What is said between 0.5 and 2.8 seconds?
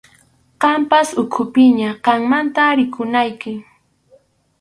Qamtaq ukhupiña, qammanta